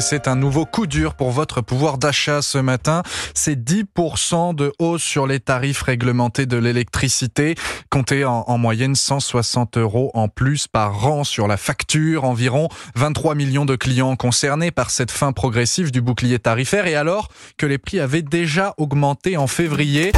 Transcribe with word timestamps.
Et 0.00 0.02
c'est 0.02 0.28
un 0.28 0.34
nouveau 0.34 0.64
coup 0.64 0.86
dur 0.86 1.12
pour 1.12 1.30
votre 1.30 1.60
pouvoir 1.60 1.98
d'achat 1.98 2.40
ce 2.40 2.56
matin. 2.56 3.02
C'est 3.34 3.54
10% 3.54 4.54
de 4.54 4.72
hausse 4.78 5.02
sur 5.02 5.26
les 5.26 5.40
tarifs 5.40 5.82
réglementés 5.82 6.46
de 6.46 6.56
l'électricité. 6.56 7.54
Comptez 7.90 8.24
en, 8.24 8.44
en 8.46 8.56
moyenne 8.56 8.94
160 8.94 9.76
euros 9.76 10.10
en 10.14 10.28
plus 10.28 10.68
par 10.68 11.06
an 11.06 11.22
sur 11.22 11.46
la 11.46 11.58
facture. 11.58 12.24
Environ 12.24 12.70
23 12.94 13.34
millions 13.34 13.66
de 13.66 13.76
clients 13.76 14.16
concernés 14.16 14.70
par 14.70 14.88
cette 14.88 15.10
fin 15.10 15.32
progressive 15.32 15.92
du 15.92 16.00
bouclier 16.00 16.38
tarifaire. 16.38 16.86
Et 16.86 16.94
alors 16.94 17.28
que 17.58 17.66
les 17.66 17.76
prix 17.76 18.00
avaient 18.00 18.22
déjà 18.22 18.72
augmenté 18.78 19.36
en 19.36 19.48
février. 19.48 20.12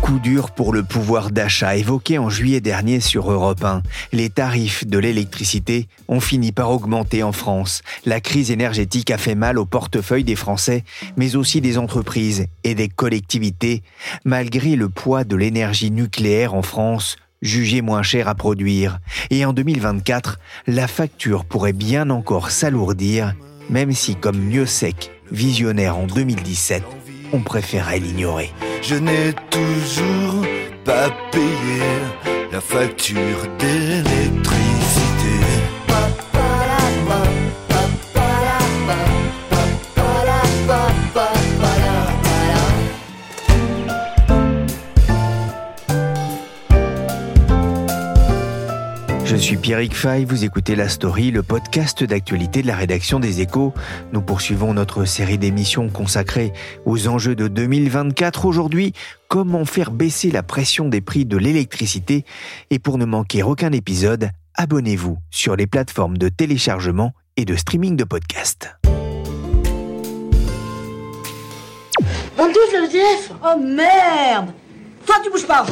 Coup 0.00 0.18
dur 0.18 0.50
pour 0.50 0.72
le 0.72 0.82
pouvoir 0.82 1.30
d'achat 1.30 1.76
évoqué 1.76 2.18
en 2.18 2.28
juillet 2.28 2.60
dernier 2.60 3.00
sur 3.00 3.30
Europe 3.30 3.64
1. 3.64 3.82
Les 4.12 4.30
tarifs 4.30 4.86
de 4.86 4.98
l'électricité 4.98 5.88
ont 6.08 6.20
fini 6.20 6.52
par 6.52 6.70
augmenter 6.70 7.22
en 7.22 7.32
France. 7.32 7.82
La 8.04 8.20
crise 8.20 8.50
énergétique 8.50 9.10
a 9.10 9.18
fait 9.18 9.34
mal 9.34 9.58
au 9.58 9.64
portefeuille 9.64 10.24
des 10.24 10.36
Français, 10.36 10.84
mais 11.16 11.36
aussi 11.36 11.60
des 11.60 11.78
entreprises 11.78 12.46
et 12.64 12.74
des 12.74 12.88
collectivités, 12.88 13.82
malgré 14.24 14.76
le 14.76 14.88
poids 14.88 15.24
de 15.24 15.36
l'énergie 15.36 15.90
nucléaire 15.90 16.54
en 16.54 16.62
France 16.62 17.16
jugée 17.42 17.82
moins 17.82 18.02
cher 18.02 18.28
à 18.28 18.34
produire. 18.34 18.98
Et 19.30 19.44
en 19.44 19.52
2024, 19.52 20.38
la 20.66 20.88
facture 20.88 21.44
pourrait 21.44 21.72
bien 21.72 22.10
encore 22.10 22.50
s'alourdir, 22.50 23.34
même 23.70 23.92
si 23.92 24.16
comme 24.16 24.38
mieux 24.38 24.66
visionnaire 25.30 25.98
en 25.98 26.06
2017, 26.06 26.82
on 27.34 27.40
préférait 27.40 27.98
l'ignorer. 27.98 28.52
Je 28.80 28.94
n'ai 28.94 29.32
toujours 29.50 30.44
pas 30.84 31.10
payé 31.32 31.82
la 32.52 32.60
facture 32.60 33.40
d'électricité. 33.58 35.34
Je 49.34 49.38
suis 49.40 49.56
Pierrick 49.56 49.96
Fay, 49.96 50.24
vous 50.24 50.44
écoutez 50.44 50.76
La 50.76 50.88
Story, 50.88 51.32
le 51.32 51.42
podcast 51.42 52.04
d'actualité 52.04 52.62
de 52.62 52.68
la 52.68 52.76
rédaction 52.76 53.18
des 53.18 53.40
Échos. 53.40 53.74
Nous 54.12 54.22
poursuivons 54.22 54.72
notre 54.74 55.06
série 55.06 55.38
d'émissions 55.38 55.88
consacrée 55.88 56.52
aux 56.86 57.08
enjeux 57.08 57.34
de 57.34 57.48
2024. 57.48 58.44
Aujourd'hui, 58.44 58.92
comment 59.26 59.64
faire 59.64 59.90
baisser 59.90 60.30
la 60.30 60.44
pression 60.44 60.88
des 60.88 61.00
prix 61.00 61.24
de 61.24 61.36
l'électricité. 61.36 62.24
Et 62.70 62.78
pour 62.78 62.96
ne 62.96 63.04
manquer 63.04 63.42
aucun 63.42 63.72
épisode, 63.72 64.30
abonnez-vous 64.54 65.18
sur 65.32 65.56
les 65.56 65.66
plateformes 65.66 66.16
de 66.16 66.28
téléchargement 66.28 67.12
et 67.36 67.44
de 67.44 67.56
streaming 67.56 67.96
de 67.96 68.04
podcasts. 68.04 68.70
Le 72.38 73.26
Oh 73.42 73.58
merde 73.58 74.52
Toi 75.04 75.16
tu 75.24 75.30
bouges 75.30 75.46
pas 75.46 75.66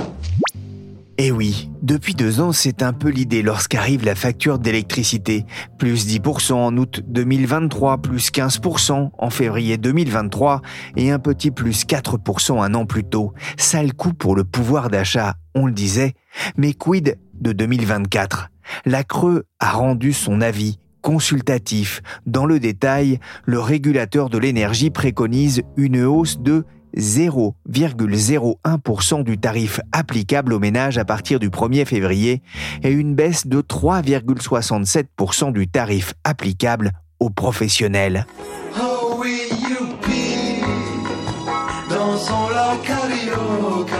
Eh 1.18 1.30
oui, 1.30 1.70
depuis 1.82 2.14
deux 2.14 2.40
ans, 2.40 2.52
c'est 2.52 2.82
un 2.82 2.94
peu 2.94 3.08
l'idée 3.08 3.42
lorsqu'arrive 3.42 4.04
la 4.04 4.14
facture 4.14 4.58
d'électricité. 4.58 5.44
Plus 5.78 6.06
10% 6.06 6.54
en 6.54 6.76
août 6.78 7.02
2023, 7.06 7.98
plus 7.98 8.30
15% 8.30 9.10
en 9.16 9.30
février 9.30 9.76
2023 9.76 10.62
et 10.96 11.10
un 11.10 11.18
petit 11.18 11.50
plus 11.50 11.84
4% 11.84 12.62
un 12.62 12.74
an 12.74 12.86
plus 12.86 13.04
tôt. 13.04 13.34
Sale 13.58 13.92
coup 13.92 14.14
pour 14.14 14.34
le 14.34 14.44
pouvoir 14.44 14.88
d'achat, 14.88 15.34
on 15.54 15.66
le 15.66 15.72
disait. 15.72 16.14
Mais 16.56 16.72
quid 16.72 17.18
de 17.34 17.52
2024 17.52 18.48
La 18.86 19.04
Creux 19.04 19.44
a 19.60 19.70
rendu 19.70 20.14
son 20.14 20.40
avis 20.40 20.78
consultatif. 21.02 22.00
Dans 22.26 22.46
le 22.46 22.58
détail, 22.58 23.18
le 23.44 23.60
régulateur 23.60 24.30
de 24.30 24.38
l'énergie 24.38 24.90
préconise 24.90 25.62
une 25.76 26.02
hausse 26.04 26.38
de 26.40 26.64
0,01% 26.96 29.24
du 29.24 29.38
tarif 29.38 29.80
applicable 29.92 30.52
aux 30.52 30.58
ménages 30.58 30.98
à 30.98 31.04
partir 31.04 31.38
du 31.40 31.50
1er 31.50 31.84
février 31.84 32.42
et 32.82 32.90
une 32.90 33.14
baisse 33.14 33.46
de 33.46 33.60
3,67% 33.60 35.52
du 35.52 35.68
tarif 35.68 36.14
applicable 36.24 36.90
aux 37.20 37.30
professionnels. 37.30 38.26
Oh 38.80 39.16
oui, 39.18 39.42
youpi, 39.50 40.60
dansons 41.88 42.48
la 42.48 42.76
carioca. 42.84 43.98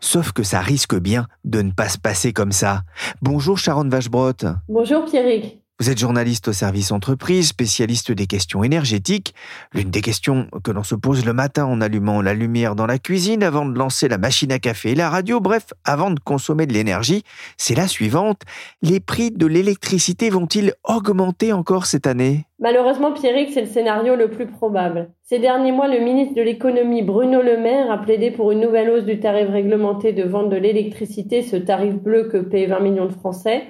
Sauf 0.00 0.32
que 0.32 0.42
ça 0.42 0.60
risque 0.60 0.96
bien 0.96 1.26
de 1.44 1.62
ne 1.62 1.70
pas 1.72 1.88
se 1.88 1.98
passer 1.98 2.32
comme 2.32 2.52
ça. 2.52 2.82
Bonjour 3.20 3.58
Sharon 3.58 3.88
Vachebrotte. 3.88 4.46
Bonjour 4.68 5.04
Pierrick. 5.06 5.63
Vous 5.84 5.90
êtes 5.90 5.98
journaliste 5.98 6.48
au 6.48 6.54
service 6.54 6.92
entreprise, 6.92 7.48
spécialiste 7.48 8.10
des 8.10 8.26
questions 8.26 8.64
énergétiques. 8.64 9.34
L'une 9.74 9.90
des 9.90 10.00
questions 10.00 10.46
que 10.64 10.70
l'on 10.70 10.82
se 10.82 10.94
pose 10.94 11.26
le 11.26 11.34
matin 11.34 11.66
en 11.66 11.82
allumant 11.82 12.22
la 12.22 12.32
lumière 12.32 12.74
dans 12.74 12.86
la 12.86 12.98
cuisine 12.98 13.42
avant 13.42 13.66
de 13.66 13.78
lancer 13.78 14.08
la 14.08 14.16
machine 14.16 14.50
à 14.50 14.58
café 14.58 14.92
et 14.92 14.94
la 14.94 15.10
radio, 15.10 15.40
bref, 15.40 15.74
avant 15.84 16.10
de 16.10 16.18
consommer 16.18 16.64
de 16.64 16.72
l'énergie, 16.72 17.22
c'est 17.58 17.74
la 17.74 17.86
suivante. 17.86 18.44
Les 18.80 18.98
prix 18.98 19.30
de 19.30 19.44
l'électricité 19.44 20.30
vont-ils 20.30 20.72
augmenter 20.84 21.52
encore 21.52 21.84
cette 21.84 22.06
année? 22.06 22.46
Malheureusement, 22.60 23.12
Pierrick, 23.12 23.50
c'est 23.52 23.60
le 23.60 23.66
scénario 23.66 24.16
le 24.16 24.30
plus 24.30 24.46
probable. 24.46 25.10
Ces 25.22 25.38
derniers 25.38 25.72
mois, 25.72 25.88
le 25.88 26.02
ministre 26.02 26.34
de 26.34 26.40
l'économie 26.40 27.02
Bruno 27.02 27.42
Le 27.42 27.58
Maire 27.58 27.92
a 27.92 27.98
plaidé 27.98 28.30
pour 28.30 28.52
une 28.52 28.60
nouvelle 28.60 28.88
hausse 28.88 29.04
du 29.04 29.20
tarif 29.20 29.50
réglementé 29.50 30.14
de 30.14 30.22
vente 30.22 30.48
de 30.48 30.56
l'électricité, 30.56 31.42
ce 31.42 31.56
tarif 31.56 31.92
bleu 31.96 32.30
que 32.32 32.38
paient 32.38 32.64
20 32.64 32.80
millions 32.80 33.06
de 33.06 33.12
Français. 33.12 33.64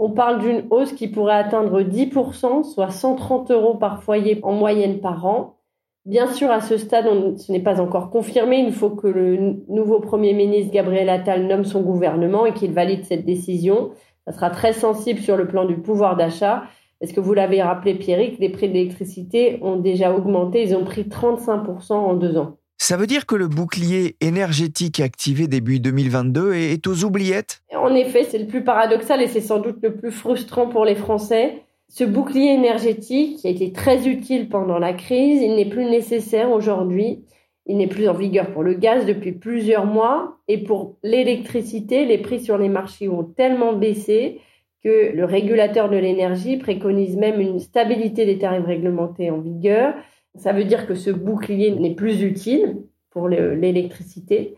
On 0.00 0.10
parle 0.10 0.40
d'une 0.40 0.64
hausse 0.70 0.92
qui 0.92 1.08
pourrait 1.08 1.34
atteindre 1.34 1.82
10%, 1.82 2.62
soit 2.62 2.90
130 2.90 3.50
euros 3.50 3.74
par 3.74 4.02
foyer 4.02 4.38
en 4.44 4.52
moyenne 4.52 5.00
par 5.00 5.26
an. 5.26 5.56
Bien 6.06 6.32
sûr, 6.32 6.50
à 6.50 6.60
ce 6.60 6.78
stade, 6.78 7.06
ce 7.36 7.50
n'est 7.50 7.62
pas 7.62 7.80
encore 7.80 8.08
confirmé. 8.10 8.60
Il 8.60 8.72
faut 8.72 8.90
que 8.90 9.08
le 9.08 9.56
nouveau 9.68 9.98
Premier 9.98 10.34
ministre 10.34 10.72
Gabriel 10.72 11.08
Attal 11.08 11.46
nomme 11.48 11.64
son 11.64 11.82
gouvernement 11.82 12.46
et 12.46 12.54
qu'il 12.54 12.72
valide 12.72 13.04
cette 13.04 13.26
décision. 13.26 13.90
Ça 14.24 14.32
sera 14.32 14.50
très 14.50 14.72
sensible 14.72 15.20
sur 15.20 15.36
le 15.36 15.48
plan 15.48 15.64
du 15.64 15.76
pouvoir 15.76 16.16
d'achat. 16.16 16.62
Parce 17.00 17.12
que 17.12 17.20
vous 17.20 17.34
l'avez 17.34 17.60
rappelé, 17.60 17.94
Pierrick, 17.94 18.38
les 18.38 18.48
prix 18.50 18.68
de 18.68 18.74
l'électricité 18.74 19.58
ont 19.62 19.76
déjà 19.76 20.14
augmenté. 20.14 20.62
Ils 20.62 20.76
ont 20.76 20.84
pris 20.84 21.02
35% 21.02 21.92
en 21.92 22.14
deux 22.14 22.36
ans. 22.36 22.56
Ça 22.80 22.96
veut 22.96 23.08
dire 23.08 23.26
que 23.26 23.34
le 23.34 23.48
bouclier 23.48 24.16
énergétique 24.20 25.00
activé 25.00 25.48
début 25.48 25.80
2022 25.80 26.54
est 26.54 26.72
est 26.72 26.86
aux 26.86 27.04
oubliettes? 27.04 27.60
En 27.80 27.94
effet, 27.94 28.24
c'est 28.24 28.38
le 28.38 28.46
plus 28.46 28.64
paradoxal 28.64 29.22
et 29.22 29.28
c'est 29.28 29.40
sans 29.40 29.58
doute 29.60 29.78
le 29.82 29.96
plus 29.96 30.10
frustrant 30.10 30.68
pour 30.68 30.84
les 30.84 30.94
Français. 30.94 31.62
Ce 31.88 32.04
bouclier 32.04 32.52
énergétique 32.52 33.38
qui 33.38 33.46
a 33.46 33.50
été 33.50 33.72
très 33.72 34.08
utile 34.08 34.48
pendant 34.48 34.78
la 34.78 34.92
crise, 34.92 35.40
il 35.42 35.56
n'est 35.56 35.68
plus 35.68 35.84
nécessaire 35.86 36.50
aujourd'hui. 36.50 37.24
Il 37.66 37.76
n'est 37.76 37.86
plus 37.86 38.08
en 38.08 38.14
vigueur 38.14 38.50
pour 38.52 38.62
le 38.62 38.74
gaz 38.74 39.04
depuis 39.06 39.32
plusieurs 39.32 39.84
mois 39.84 40.38
et 40.48 40.58
pour 40.58 40.96
l'électricité, 41.02 42.06
les 42.06 42.18
prix 42.18 42.40
sur 42.40 42.56
les 42.56 42.68
marchés 42.70 43.08
ont 43.08 43.24
tellement 43.24 43.74
baissé 43.74 44.40
que 44.82 45.12
le 45.14 45.24
régulateur 45.24 45.90
de 45.90 45.96
l'énergie 45.96 46.56
préconise 46.56 47.16
même 47.16 47.40
une 47.40 47.58
stabilité 47.58 48.24
des 48.24 48.38
tarifs 48.38 48.64
réglementés 48.64 49.30
en 49.30 49.38
vigueur. 49.38 49.94
Ça 50.34 50.52
veut 50.52 50.64
dire 50.64 50.86
que 50.86 50.94
ce 50.94 51.10
bouclier 51.10 51.72
n'est 51.72 51.94
plus 51.94 52.22
utile 52.22 52.82
pour 53.10 53.28
le- 53.28 53.54
l'électricité. 53.54 54.54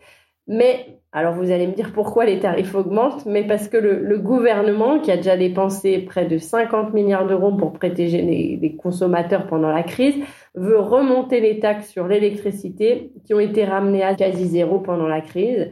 Mais, 0.47 1.00
alors 1.13 1.33
vous 1.33 1.51
allez 1.51 1.67
me 1.67 1.73
dire 1.73 1.91
pourquoi 1.93 2.25
les 2.25 2.39
tarifs 2.39 2.73
augmentent, 2.73 3.25
mais 3.25 3.45
parce 3.45 3.67
que 3.67 3.75
le, 3.75 4.17
gouvernement, 4.17 4.99
qui 4.99 5.11
a 5.11 5.17
déjà 5.17 5.35
dépensé 5.35 5.99
près 5.99 6.25
de 6.25 6.37
50 6.37 6.93
milliards 6.93 7.27
d'euros 7.27 7.51
pour 7.51 7.73
protéger 7.73 8.21
les, 8.21 8.75
consommateurs 8.77 9.45
pendant 9.47 9.69
la 9.69 9.83
crise, 9.83 10.15
veut 10.55 10.79
remonter 10.79 11.41
les 11.41 11.59
taxes 11.59 11.89
sur 11.89 12.07
l'électricité 12.07 13.11
qui 13.25 13.33
ont 13.33 13.41
été 13.41 13.65
ramenées 13.65 14.03
à 14.03 14.15
quasi 14.15 14.47
zéro 14.47 14.79
pendant 14.79 15.07
la 15.07 15.19
crise. 15.19 15.71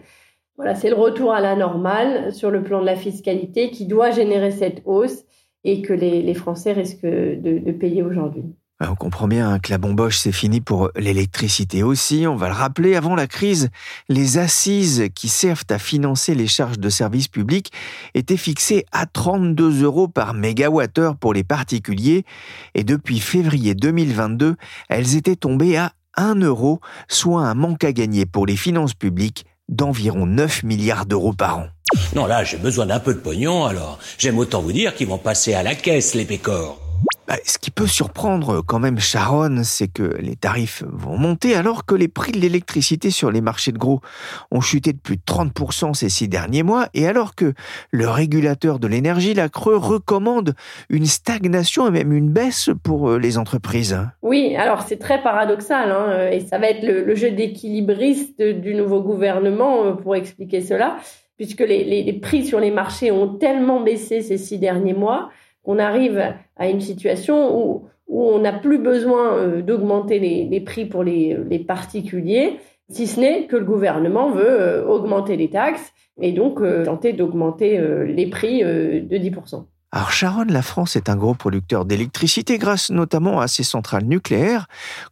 Voilà, 0.58 0.76
c'est 0.76 0.90
le 0.90 0.96
retour 0.96 1.32
à 1.32 1.40
la 1.40 1.56
normale 1.56 2.34
sur 2.34 2.52
le 2.52 2.62
plan 2.62 2.82
de 2.82 2.86
la 2.86 2.98
fiscalité 2.98 3.70
qui 3.72 3.86
doit 3.88 4.12
générer 4.12 4.52
cette 4.52 4.82
hausse 4.84 5.24
et 5.64 5.82
que 5.82 5.94
les, 5.94 6.34
Français 6.34 6.74
risquent 6.74 7.06
de 7.06 7.72
payer 7.72 8.04
aujourd'hui. 8.04 8.44
On 8.82 8.96
comprend 8.96 9.28
bien 9.28 9.60
que 9.60 9.72
la 9.72 9.78
bomboche, 9.78 10.18
c'est 10.18 10.32
fini 10.32 10.62
pour 10.62 10.90
l'électricité 10.96 11.84
aussi. 11.84 12.26
On 12.28 12.38
va 12.38 12.48
le 12.48 12.54
rappeler, 12.54 12.96
avant 12.96 13.14
la 13.14 13.28
crise, 13.28 13.70
les 14.08 14.38
assises 14.38 15.10
qui 15.14 15.28
servent 15.28 15.66
à 15.70 15.78
financer 15.78 16.34
les 16.34 16.48
charges 16.48 16.80
de 16.80 16.90
services 16.90 17.28
publics 17.28 17.74
étaient 18.14 18.38
fixées 18.38 18.86
à 18.94 19.06
32 19.06 19.84
euros 19.84 20.08
par 20.08 20.34
mégawattheure 20.34 21.18
pour 21.18 21.34
les 21.34 21.44
particuliers. 21.44 22.24
Et 22.74 22.86
depuis 22.86 23.20
février 23.20 23.76
2022, 23.76 24.56
elles 24.88 25.18
étaient 25.18 25.36
tombées 25.36 25.76
à 25.76 25.92
1 26.16 26.36
euro, 26.36 26.80
soit 27.10 27.42
un 27.42 27.56
manque 27.56 27.84
à 27.84 27.92
gagner 27.92 28.26
pour 28.26 28.46
les 28.46 28.56
finances 28.56 28.94
publiques 28.94 29.46
d'environ 29.68 30.26
9 30.26 30.64
milliards 30.64 31.06
d'euros 31.06 31.34
par 31.34 31.58
an. 31.58 31.68
Non, 32.16 32.28
là, 32.28 32.46
j'ai 32.46 32.58
besoin 32.58 32.86
d'un 32.86 33.00
peu 33.00 33.14
de 33.14 33.20
pognon, 33.20 33.66
alors 33.66 34.00
j'aime 34.18 34.38
autant 34.38 34.62
vous 34.62 34.72
dire 34.72 34.96
qu'ils 34.96 35.08
vont 35.08 35.18
passer 35.18 35.54
à 35.54 35.64
la 35.64 35.76
caisse, 35.76 36.16
les 36.16 36.26
pécores. 36.26 36.89
Bah, 37.30 37.36
ce 37.46 37.60
qui 37.60 37.70
peut 37.70 37.86
surprendre 37.86 38.64
quand 38.66 38.80
même 38.80 38.98
Sharon, 38.98 39.62
c'est 39.64 39.88
que 39.88 40.18
les 40.20 40.36
tarifs 40.36 40.84
vont 40.88 41.16
monter 41.16 41.54
alors 41.54 41.86
que 41.86 41.94
les 41.94 42.08
prix 42.08 42.32
de 42.32 42.40
l'électricité 42.40 43.12
sur 43.12 43.30
les 43.30 43.40
marchés 43.40 43.72
de 43.72 43.78
gros 43.78 44.02
ont 44.50 44.62
chuté 44.62 44.94
de 44.94 44.98
plus 44.98 45.18
de 45.18 45.22
30% 45.22 45.94
ces 45.94 46.10
six 46.10 46.28
derniers 46.28 46.64
mois 46.64 46.88
et 46.96 47.08
alors 47.08 47.36
que 47.36 47.54
le 47.92 48.10
régulateur 48.10 48.80
de 48.80 48.88
l'énergie, 48.88 49.36
la 49.36 49.48
Creux, 49.48 49.78
recommande 49.78 50.56
une 50.90 51.06
stagnation 51.06 51.88
et 51.88 51.92
même 51.92 52.14
une 52.14 52.32
baisse 52.32 52.72
pour 52.82 53.12
euh, 53.12 53.20
les 53.20 53.38
entreprises. 53.38 53.96
Oui, 54.24 54.56
alors 54.56 54.82
c'est 54.82 54.98
très 54.98 55.22
paradoxal 55.22 55.92
hein, 55.92 56.32
et 56.32 56.40
ça 56.40 56.58
va 56.58 56.72
être 56.72 56.84
le, 56.84 57.14
jeu 57.14 57.30
d'équilibriste 57.30 58.42
du 58.42 58.74
nouveau 58.74 59.04
gouvernement 59.04 59.86
euh, 59.86 59.92
pour 59.92 60.16
expliquer 60.16 60.62
cela 60.62 60.98
puisque 61.38 61.62
les 61.62 62.12
prix 62.22 62.44
sur 62.44 62.60
les 62.60 62.72
marchés 62.72 63.12
ont 63.12 63.36
tellement 63.36 63.82
baissé 63.82 64.24
ces 64.24 64.40
six 64.40 64.58
derniers 64.58 64.96
mois 64.96 65.30
on 65.64 65.80
arrive 65.80 66.22
à 66.56 66.70
une 66.70 66.82
situation 66.82 67.58
où, 67.58 67.86
on 68.12 68.40
n'a 68.40 68.54
plus 68.54 68.80
besoin 68.80 69.38
euh, 69.38 69.62
d'augmenter 69.62 70.18
les, 70.18 70.62
prix 70.62 70.86
pour 70.86 71.04
les, 71.04 71.64
particuliers, 71.68 72.58
si 72.90 73.06
ce 73.06 73.20
n'est 73.20 73.46
que 73.46 73.56
le 73.56 73.66
gouvernement 73.66 74.32
veut 74.32 74.50
euh, 74.50 74.88
augmenter 74.88 75.38
les 75.38 75.52
taxes 75.52 75.94
et 76.20 76.32
donc 76.32 76.60
euh, 76.60 76.84
tenter 76.86 77.14
d'augmenter 77.14 77.80
les 78.08 78.28
prix 78.28 78.64
de 78.64 79.16
10%. 79.16 79.66
Alors 79.92 80.12
Sharon, 80.12 80.46
la 80.48 80.62
France 80.62 80.96
est 80.96 81.10
un 81.10 81.16
gros 81.16 81.34
producteur 81.34 81.84
d'électricité 81.84 82.60
grâce 82.60 82.92
notamment 82.92 83.40
à 83.40 83.48
ses 83.48 83.64
centrales 83.64 84.04
nucléaires. 84.04 84.68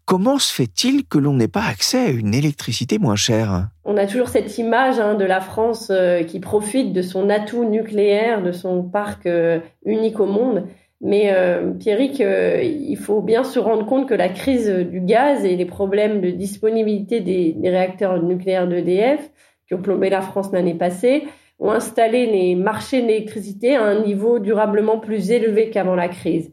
Comment 0.06 0.38
se 0.38 0.54
fait-il 0.54 1.04
que 1.08 1.18
l'on 1.18 1.34
n'ait 1.34 1.48
pas 1.48 1.64
accès 1.68 1.98
à 1.98 2.10
une 2.10 2.36
électricité 2.36 3.00
moins 3.00 3.16
chère? 3.16 3.70
On 3.86 3.98
a 3.98 4.06
toujours 4.06 4.30
cette 4.30 4.56
image 4.60 5.00
hein, 5.00 5.16
de 5.16 5.26
la 5.26 5.42
France 5.42 5.88
euh, 5.90 6.22
qui 6.22 6.40
profite 6.40 6.94
de 6.94 7.02
son 7.02 7.32
atout 7.32 7.66
nucléaire, 7.66 8.44
de 8.44 8.52
son 8.52 8.84
parc 8.84 9.26
euh, 9.26 9.60
unique 9.84 10.20
au 10.20 10.28
monde. 10.28 10.68
Mais 11.02 11.32
euh, 11.34 11.72
Pierrick, 11.72 12.22
euh, 12.22 12.62
il 12.62 12.98
faut 12.98 13.22
bien 13.22 13.44
se 13.44 13.58
rendre 13.58 13.86
compte 13.86 14.08
que 14.08 14.14
la 14.14 14.30
crise 14.30 14.70
du 14.70 15.02
gaz 15.02 15.44
et 15.44 15.56
les 15.56 15.66
problèmes 15.66 16.22
de 16.22 16.30
disponibilité 16.30 17.20
des, 17.20 17.54
des 17.54 17.70
réacteurs 17.72 18.22
nucléaires 18.22 18.68
d'EDF 18.68 19.32
qui 19.68 19.74
ont 19.74 19.82
plombé 19.82 20.12
la 20.12 20.22
France 20.22 20.52
l'année 20.54 20.76
passée 20.76 21.24
ont 21.60 21.72
installé 21.72 22.26
les 22.26 22.56
marchés 22.56 23.02
d'électricité 23.02 23.76
à 23.76 23.84
un 23.84 24.04
niveau 24.04 24.40
durablement 24.40 25.00
plus 25.00 25.32
élevé 25.32 25.70
qu'avant 25.70 25.96
la 25.96 26.08
crise. 26.08 26.52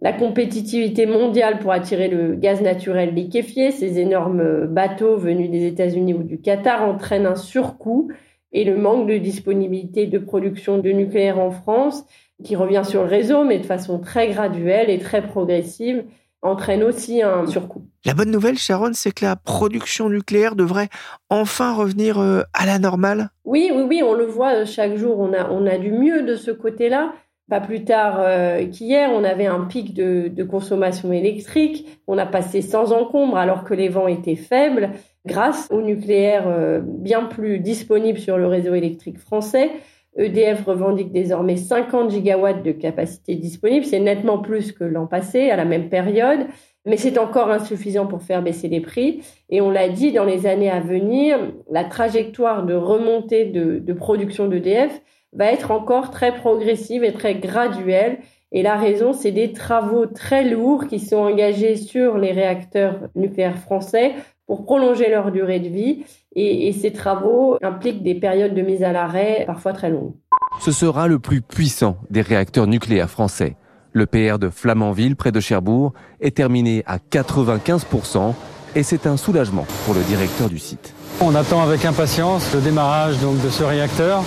La 0.00 0.12
compétitivité 0.12 1.06
mondiale 1.06 1.60
pour 1.60 1.72
attirer 1.72 2.08
le 2.08 2.34
gaz 2.34 2.60
naturel 2.60 3.14
liquéfié, 3.14 3.70
ces 3.70 3.98
énormes 4.00 4.66
bateaux 4.66 5.16
venus 5.16 5.50
des 5.50 5.66
États-Unis 5.66 6.14
ou 6.14 6.22
du 6.22 6.40
Qatar 6.40 6.86
entraînent 6.86 7.26
un 7.26 7.36
surcoût 7.36 8.10
et 8.52 8.64
le 8.64 8.76
manque 8.76 9.08
de 9.08 9.18
disponibilité 9.18 10.06
de 10.06 10.18
production 10.18 10.78
de 10.78 10.90
nucléaire 10.90 11.38
en 11.38 11.50
France, 11.50 12.04
qui 12.42 12.56
revient 12.56 12.82
sur 12.84 13.02
le 13.02 13.08
réseau, 13.08 13.44
mais 13.44 13.58
de 13.58 13.66
façon 13.66 13.98
très 13.98 14.28
graduelle 14.28 14.90
et 14.90 14.98
très 14.98 15.22
progressive, 15.22 16.04
entraîne 16.44 16.82
aussi 16.82 17.22
un 17.22 17.46
surcoût. 17.46 17.82
La 18.04 18.14
bonne 18.14 18.30
nouvelle, 18.30 18.58
Sharon, 18.58 18.90
c'est 18.92 19.12
que 19.12 19.24
la 19.24 19.34
production 19.34 20.10
nucléaire 20.10 20.56
devrait 20.56 20.90
enfin 21.30 21.74
revenir 21.74 22.20
euh, 22.20 22.42
à 22.52 22.66
la 22.66 22.78
normale. 22.78 23.30
Oui, 23.44 23.70
oui, 23.74 23.82
oui, 23.88 24.02
on 24.04 24.12
le 24.12 24.26
voit 24.26 24.54
euh, 24.54 24.66
chaque 24.66 24.96
jour. 24.96 25.18
On 25.18 25.32
a, 25.32 25.50
on 25.50 25.66
a 25.66 25.78
du 25.78 25.90
mieux 25.90 26.22
de 26.22 26.36
ce 26.36 26.50
côté-là. 26.50 27.14
Pas 27.48 27.60
plus 27.60 27.84
tard 27.84 28.16
euh, 28.20 28.66
qu'hier, 28.66 29.10
on 29.12 29.24
avait 29.24 29.46
un 29.46 29.64
pic 29.64 29.94
de, 29.94 30.28
de, 30.28 30.44
consommation 30.44 31.12
électrique. 31.12 32.00
On 32.06 32.18
a 32.18 32.26
passé 32.26 32.62
sans 32.62 32.92
encombre 32.92 33.36
alors 33.36 33.64
que 33.64 33.74
les 33.74 33.88
vents 33.88 34.08
étaient 34.08 34.36
faibles 34.36 34.90
grâce 35.26 35.68
au 35.70 35.80
nucléaire 35.80 36.44
bien 36.82 37.24
plus 37.24 37.58
disponible 37.58 38.18
sur 38.18 38.36
le 38.36 38.46
réseau 38.46 38.74
électrique 38.74 39.18
français. 39.18 39.70
EDF 40.16 40.64
revendique 40.64 41.12
désormais 41.12 41.56
50 41.56 42.10
gigawatts 42.10 42.62
de 42.62 42.72
capacité 42.72 43.34
disponible. 43.34 43.84
C'est 43.84 44.00
nettement 44.00 44.38
plus 44.38 44.72
que 44.72 44.84
l'an 44.84 45.06
passé, 45.06 45.50
à 45.50 45.56
la 45.56 45.64
même 45.64 45.88
période. 45.88 46.46
Mais 46.86 46.96
c'est 46.96 47.18
encore 47.18 47.50
insuffisant 47.50 48.06
pour 48.06 48.22
faire 48.22 48.42
baisser 48.42 48.68
les 48.68 48.80
prix. 48.80 49.22
Et 49.48 49.60
on 49.60 49.70
l'a 49.70 49.88
dit, 49.88 50.12
dans 50.12 50.24
les 50.24 50.46
années 50.46 50.70
à 50.70 50.80
venir, 50.80 51.38
la 51.70 51.84
trajectoire 51.84 52.64
de 52.64 52.74
remontée 52.74 53.46
de, 53.46 53.92
production 53.92 54.48
d'EDF 54.48 55.00
va 55.32 55.46
être 55.46 55.70
encore 55.70 56.10
très 56.10 56.34
progressive 56.34 57.02
et 57.02 57.12
très 57.12 57.34
graduelle. 57.36 58.18
Et 58.52 58.62
la 58.62 58.76
raison, 58.76 59.12
c'est 59.12 59.32
des 59.32 59.52
travaux 59.52 60.06
très 60.06 60.44
lourds 60.44 60.86
qui 60.86 61.00
sont 61.00 61.16
engagés 61.16 61.76
sur 61.76 62.18
les 62.18 62.32
réacteurs 62.32 63.08
nucléaires 63.16 63.58
français 63.58 64.12
pour 64.46 64.64
prolonger 64.64 65.10
leur 65.10 65.32
durée 65.32 65.60
de 65.60 65.68
vie. 65.68 66.04
Et, 66.36 66.68
et 66.68 66.72
ces 66.72 66.92
travaux 66.92 67.56
impliquent 67.62 68.02
des 68.02 68.14
périodes 68.14 68.54
de 68.54 68.62
mise 68.62 68.82
à 68.82 68.92
l'arrêt 68.92 69.44
parfois 69.46 69.72
très 69.72 69.90
longues. 69.90 70.14
Ce 70.60 70.72
sera 70.72 71.08
le 71.08 71.18
plus 71.18 71.42
puissant 71.42 71.96
des 72.10 72.22
réacteurs 72.22 72.66
nucléaires 72.66 73.10
français. 73.10 73.56
Le 73.92 74.06
PR 74.06 74.38
de 74.38 74.50
Flamanville, 74.50 75.14
près 75.14 75.30
de 75.30 75.40
Cherbourg, 75.40 75.92
est 76.20 76.36
terminé 76.36 76.82
à 76.86 76.98
95% 76.98 78.34
et 78.74 78.82
c'est 78.82 79.06
un 79.06 79.16
soulagement 79.16 79.66
pour 79.84 79.94
le 79.94 80.02
directeur 80.02 80.48
du 80.48 80.58
site. 80.58 80.94
On 81.20 81.34
attend 81.34 81.62
avec 81.62 81.84
impatience 81.84 82.52
le 82.54 82.60
démarrage 82.60 83.18
donc, 83.20 83.40
de 83.40 83.50
ce 83.50 83.62
réacteur 83.62 84.24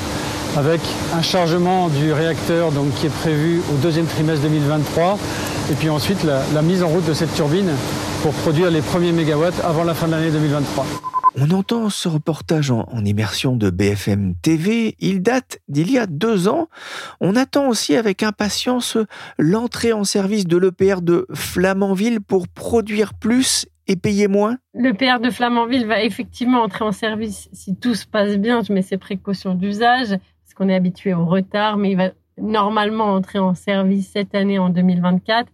avec 0.56 0.80
un 1.14 1.22
chargement 1.22 1.90
du 1.90 2.14
réacteur 2.14 2.72
donc, 2.72 2.94
qui 2.96 3.08
est 3.08 3.16
prévu 3.22 3.62
au 3.74 3.78
deuxième 3.78 4.06
trimestre 4.06 4.44
2023 4.44 5.18
et 5.72 5.74
puis 5.74 5.90
ensuite 5.90 6.24
la, 6.24 6.42
la 6.54 6.62
mise 6.62 6.82
en 6.82 6.88
route 6.88 7.06
de 7.06 7.14
cette 7.14 7.34
turbine 7.34 7.70
pour 8.22 8.34
produire 8.34 8.72
les 8.72 8.82
premiers 8.82 9.12
mégawatts 9.12 9.60
avant 9.64 9.84
la 9.84 9.94
fin 9.94 10.08
de 10.08 10.12
l'année 10.12 10.32
2023. 10.32 10.86
On 11.40 11.52
entend 11.52 11.90
ce 11.90 12.08
reportage 12.08 12.72
en, 12.72 12.86
immersion 13.06 13.56
de 13.56 13.70
BFM 13.70 14.34
TV. 14.42 14.96
Il 15.00 15.22
date 15.22 15.60
d'il 15.68 15.92
y 15.92 15.98
a 15.98 16.08
deux 16.08 16.48
ans. 16.48 16.68
On 17.22 17.36
attend 17.36 17.68
aussi 17.68 17.96
avec 17.96 18.24
impatience 18.24 18.98
l'entrée 19.38 19.94
en 19.94 20.04
service 20.04 20.48
de 20.48 20.58
l'EPR 20.58 21.02
de 21.02 21.28
Flamanville 21.34 22.22
pour 22.22 22.48
produire 22.48 23.14
plus 23.14 23.68
et 23.88 23.96
payer 23.96 24.28
moins 24.28 24.58
L'EPR 24.74 25.20
de 25.22 25.30
Flamanville 25.30 25.86
va 25.86 26.04
effectivement 26.04 26.62
entrer 26.62 26.86
en 26.86 26.92
service 26.92 27.50
si 27.54 27.76
tout 27.76 27.96
se 27.96 28.06
passe 28.06 28.38
bien. 28.38 28.64
Je 28.64 28.74
mets 28.74 28.82
ces 28.82 28.98
précautions 28.98 29.54
d'usage 29.54 30.10
parce 30.10 30.54
qu'on 30.56 30.70
est 30.70 30.76
habitué 30.76 31.14
au 31.14 31.26
retard, 31.26 31.78
mais 31.78 31.92
il 31.92 31.98
va 31.98 32.10
normalement 32.38 33.06
entrer 33.06 33.40
en 33.40 33.54
service 33.54 34.10
cette 34.12 34.36
année 34.36 34.60
en 34.60 34.70
2024. 34.70 35.48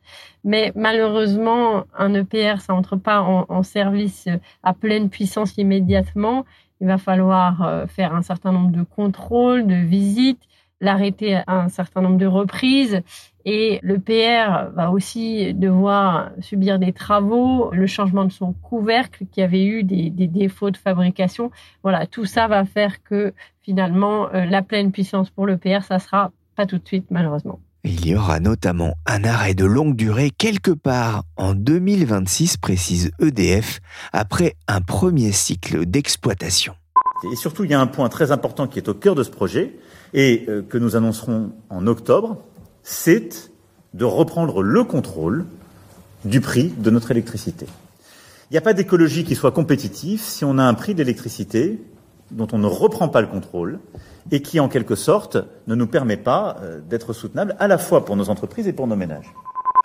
Mais 0.44 0.72
malheureusement, 0.76 1.84
un 1.98 2.14
EPR, 2.14 2.60
ça 2.60 2.74
entre 2.74 2.96
pas 2.96 3.22
en, 3.22 3.64
service 3.64 4.28
à 4.62 4.74
pleine 4.74 5.10
puissance 5.10 5.58
immédiatement. 5.58 6.46
Il 6.82 6.88
va 6.88 6.98
falloir 6.98 7.62
euh, 7.62 7.88
faire 7.88 8.14
un 8.14 8.22
certain 8.22 8.52
nombre 8.52 8.72
de 8.72 8.84
contrôles, 8.84 9.66
de 9.66 9.76
visites, 9.76 10.42
l'arrêter 10.82 11.36
à 11.36 11.62
un 11.62 11.70
certain 11.70 12.02
nombre 12.02 12.18
de 12.18 12.26
reprises. 12.26 13.02
Et 13.46 13.80
l'EPR 13.84 14.72
va 14.74 14.92
aussi 14.92 15.54
devoir 15.54 16.32
subir 16.40 16.80
des 16.80 16.94
travaux, 16.94 17.72
le 17.72 17.88
changement 17.88 18.24
de 18.26 18.32
son 18.32 18.54
couvercle 18.54 19.26
qui 19.32 19.42
avait 19.42 19.66
eu 19.66 19.84
des, 19.84 20.10
des 20.10 20.28
défauts 20.28 20.72
de 20.72 20.78
fabrication. 20.78 21.52
Voilà, 21.84 22.06
tout 22.06 22.26
ça 22.26 22.48
va 22.48 22.64
faire 22.66 23.04
que 23.04 23.34
finalement, 23.62 24.30
euh, 24.34 24.46
la 24.46 24.62
pleine 24.62 24.92
puissance 24.92 25.30
pour 25.30 25.46
l'EPR, 25.48 25.82
ça 25.84 26.00
sera 26.00 26.32
pas 26.56 26.66
tout 26.66 26.78
de 26.78 26.88
suite, 26.88 27.06
malheureusement. 27.10 27.60
Il 27.86 28.08
y 28.08 28.16
aura 28.16 28.40
notamment 28.40 28.94
un 29.06 29.26
arrêt 29.26 29.54
de 29.54 29.66
longue 29.66 29.96
durée 29.96 30.32
quelque 30.32 30.72
part 30.72 31.24
en 31.36 31.54
2026, 31.54 32.58
précise 32.58 33.12
EDF, 33.20 33.82
après 34.14 34.56
un 34.70 34.80
premier 34.80 35.34
cycle 35.34 35.86
d'exploitation. 35.86 36.76
Et 37.32 37.36
surtout, 37.36 37.66
il 37.66 37.72
y 37.72 37.74
a 37.74 37.82
un 37.82 37.88
point 37.88 38.08
très 38.10 38.32
important 38.32 38.68
qui 38.68 38.80
est 38.80 38.88
au 38.88 38.94
cœur 38.94 39.16
de 39.16 39.24
ce 39.24 39.30
projet 39.30 39.76
et 40.14 40.46
euh, 40.48 40.62
que 40.62 40.78
nous 40.78 40.96
annoncerons 40.96 41.52
en 41.70 41.88
octobre, 41.88 42.38
c'est 42.84 43.52
de 43.94 44.06
reprendre 44.06 44.62
le 44.62 44.84
contrôle 44.84 45.46
du 46.26 46.42
prix 46.42 46.74
de 46.78 46.90
notre 46.90 47.12
électricité. 47.12 47.66
Il 48.50 48.54
n'y 48.54 48.58
a 48.58 48.62
pas 48.62 48.74
d'écologie 48.74 49.24
qui 49.24 49.36
soit 49.36 49.52
compétitive 49.52 50.22
si 50.22 50.46
on 50.46 50.58
a 50.58 50.64
un 50.64 50.74
prix 50.74 50.96
d'électricité 50.96 51.80
dont 52.34 52.48
on 52.52 52.58
ne 52.58 52.68
reprend 52.68 53.10
pas 53.10 53.22
le 53.22 53.28
contrôle 53.28 53.80
et 54.32 54.42
qui, 54.42 54.60
en 54.60 54.68
quelque 54.68 54.96
sorte, 54.96 55.38
ne 55.68 55.76
nous 55.76 55.88
permet 55.88 56.18
pas 56.18 56.58
euh, 56.62 56.80
d'être 56.82 57.14
soutenable 57.14 57.56
à 57.60 57.68
la 57.68 57.78
fois 57.78 58.06
pour 58.06 58.16
nos 58.16 58.30
entreprises 58.30 58.68
et 58.68 58.74
pour 58.74 58.88
nos 58.88 58.96
ménages. 58.96 59.32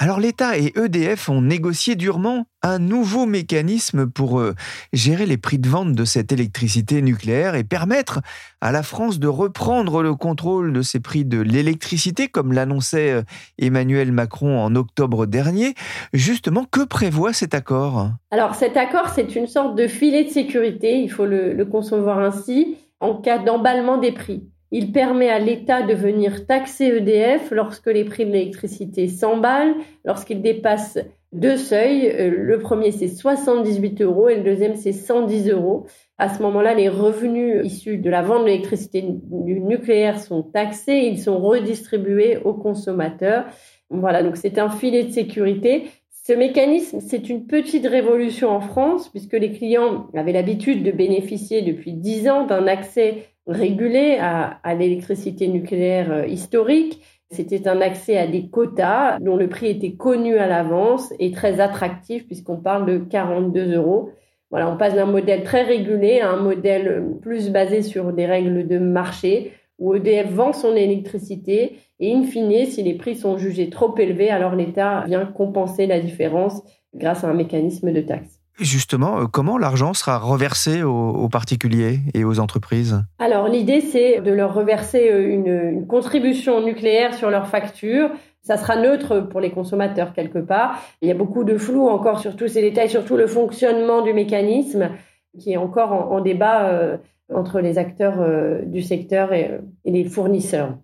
Alors 0.01 0.21
l'État 0.21 0.57
et 0.57 0.73
EDF 0.77 1.29
ont 1.29 1.43
négocié 1.43 1.97
durement 1.97 2.47
un 2.63 2.79
nouveau 2.79 3.27
mécanisme 3.27 4.07
pour 4.07 4.39
euh, 4.39 4.55
gérer 4.93 5.27
les 5.27 5.39
prix 5.39 5.59
de 5.59 5.69
vente 5.69 5.93
de 5.93 6.05
cette 6.05 6.31
électricité 6.31 7.03
nucléaire 7.03 7.57
et 7.57 7.65
permettre 7.65 8.21
à 8.61 8.71
la 8.71 8.85
France 8.85 9.19
de 9.19 9.27
reprendre 9.27 10.03
le 10.03 10.15
contrôle 10.15 10.73
de 10.73 10.83
ces 10.83 11.01
prix 11.01 11.25
de 11.25 11.41
l'électricité, 11.41 12.29
comme 12.29 12.53
l'annonçait 12.53 13.11
euh, 13.11 13.23
Emmanuel 13.59 14.13
Macron 14.13 14.61
en 14.61 14.77
octobre 14.77 15.27
dernier. 15.27 15.75
Justement, 16.13 16.65
que 16.65 16.85
prévoit 16.85 17.33
cet 17.33 17.55
accord? 17.55 18.11
Alors 18.31 18.55
cet 18.55 18.77
accord, 18.77 19.09
c'est 19.09 19.35
une 19.35 19.49
sorte 19.49 19.75
de 19.75 19.89
filet 19.89 20.25
de 20.25 20.31
sécurité, 20.31 21.01
il 21.01 21.11
faut 21.11 21.27
le, 21.27 21.55
le 21.55 21.65
concevoir 21.65 22.21
ainsi, 22.21 22.77
en 23.01 23.15
cas 23.15 23.39
d'emballement 23.39 23.99
des 23.99 24.13
prix. 24.13 24.45
Il 24.71 24.93
permet 24.93 25.31
à 25.31 25.39
l'État 25.39 25.83
de 25.83 25.95
venir 25.95 26.47
taxer 26.47 26.87
EDF 26.87 27.51
lorsque 27.51 27.87
les 27.87 28.05
prix 28.05 28.27
de 28.27 28.33
l'électricité 28.33 29.09
s'emballent, 29.09 29.75
lorsqu'ils 30.05 30.43
dépassent 30.43 30.99
deux 31.33 31.57
seuils. 31.57 32.09
Euh, 32.09 32.31
le 32.31 32.59
premier, 32.59 32.91
c'est 32.91 33.09
78 33.09 34.03
euros 34.03 34.29
et 34.29 34.37
le 34.37 34.43
deuxième, 34.43 34.77
c'est 34.77 34.93
110 34.93 35.51
euros. 35.51 35.87
À 36.19 36.29
ce 36.29 36.43
moment-là, 36.43 36.75
les 36.75 36.89
revenus 36.89 37.65
issus 37.65 37.99
de 37.99 38.11
la 38.11 38.23
vente 38.23 38.43
de 38.43 38.47
l'électricité 38.47 39.05
nucléaire 39.31 40.21
sont 40.21 40.43
taxés 40.43 40.93
et 40.93 41.09
ils 41.09 41.21
sont 41.21 41.39
redistribués 41.39 42.39
aux 42.39 42.55
consommateurs. 42.55 43.45
Voilà, 43.91 44.23
donc 44.23 44.37
c'est 44.37 44.59
un 44.59 44.69
filet 44.69 45.05
de 45.05 45.13
sécurité. 45.13 45.85
Ce 46.11 46.35
mécanisme, 46.35 47.01
c'est 47.01 47.31
une 47.31 47.47
petite 47.47 47.87
révolution 47.87 48.51
en 48.51 48.61
France 48.61 49.09
puisque 49.09 49.33
les 49.33 49.51
clients 49.51 50.09
avaient 50.15 50.33
l'habitude 50.33 50.83
de 50.83 50.91
bénéficier 50.91 51.63
depuis 51.63 51.95
dix 51.95 52.29
ans 52.29 52.45
d'un 52.45 52.67
accès 52.67 53.29
régulé 53.49 54.19
à, 54.21 54.75
l'électricité 54.75 55.49
nucléaire 55.49 56.13
euh, 56.13 56.27
historique. 56.27 57.01
C'était 57.31 57.69
un 57.69 57.81
accès 57.81 58.17
à 58.17 58.27
des 58.27 58.49
quotas 58.49 59.19
dont 59.19 59.37
le 59.37 59.49
prix 59.49 59.69
était 59.69 59.93
connu 59.93 60.39
à 60.39 60.47
l'avance 60.47 61.13
et 61.19 61.31
très 61.31 61.61
attractif 61.61 62.27
puisqu'on 62.27 62.59
parle 62.59 62.87
de 62.87 62.99
42 62.99 63.75
euros. 63.75 64.11
Voilà, 64.51 64.71
on 64.71 64.79
passe 64.79 64.95
d'un 64.95 65.07
modèle 65.07 65.43
très 65.43 65.63
régulé 65.63 66.21
à 66.21 66.31
un 66.31 66.41
modèle 66.41 67.05
plus 67.21 67.51
basé 67.51 67.83
sur 67.83 68.13
des 68.13 68.25
règles 68.25 68.67
de 68.67 68.79
marché 68.79 69.53
où 69.79 69.95
EDF 69.95 70.31
vend 70.31 70.53
son 70.53 70.75
électricité 70.75 71.77
et 72.01 72.15
in 72.15 72.25
fine, 72.25 72.65
si 72.67 72.83
les 72.83 72.95
prix 72.95 73.17
sont 73.17 73.37
jugés 73.37 73.71
trop 73.71 73.97
élevés, 73.99 74.31
alors 74.31 74.55
l'État 74.55 75.05
vient 75.07 75.27
compenser 75.27 75.87
la 75.87 76.01
différence 76.01 76.63
grâce 76.95 77.25
à 77.25 77.29
un 77.29 77.35
mécanisme 77.35 77.93
de 77.93 78.01
taxe. 78.01 78.38
Justement, 78.59 79.21
euh, 79.21 79.25
comment 79.27 79.57
l'argent 79.57 79.95
sera 79.95 80.19
reversé 80.19 80.83
aux, 80.83 81.29
particuliers 81.29 82.01
et 82.15 82.25
aux 82.25 82.41
entreprises? 82.41 83.03
Alors 83.19 83.49
l'idée, 83.49 83.81
c'est 83.81 84.21
de 84.21 84.33
leur 84.33 84.53
reverser 84.53 85.11
euh, 85.11 85.29
une, 85.29 85.87
contribution 85.87 86.65
nucléaire 86.65 87.15
sur 87.15 87.31
leur 87.31 87.47
facture. 87.47 88.11
Ça 88.43 88.57
sera 88.57 88.77
neutre 88.77 89.21
pour 89.21 89.41
les 89.41 89.51
consommateurs 89.51 90.13
quelque 90.13 90.39
part. 90.39 90.83
Il 91.03 91.09
y 91.09 91.11
a 91.11 91.15
beaucoup 91.15 91.45
de 91.45 91.57
flou 91.57 91.89
encore 91.89 92.19
sur 92.19 92.35
tous 92.35 92.49
ces 92.49 92.63
détails, 92.63 92.91
surtout 92.91 93.17
le 93.17 93.27
fonctionnement 93.27 94.03
du 94.03 94.13
mécanisme 94.13 94.91
qui 95.39 95.53
est 95.53 95.57
encore 95.57 95.93
en, 95.93 96.21
débat 96.21 96.69
euh, 96.69 96.97
entre 97.33 97.61
les 97.61 97.79
acteurs 97.79 98.17
du 98.65 98.83
secteur 98.83 99.33
et 99.33 99.61
les 99.85 100.05
fournisseurs. 100.05 100.79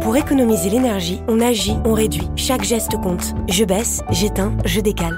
Pour 0.00 0.16
économiser 0.16 0.70
l'énergie, 0.70 1.20
on 1.28 1.40
agit, 1.40 1.76
on 1.84 1.92
réduit. 1.92 2.28
Chaque 2.36 2.64
geste 2.64 2.96
compte. 3.00 3.34
Je 3.48 3.64
baisse, 3.64 4.02
j'éteins, 4.10 4.52
je 4.64 4.80
décale. 4.80 5.16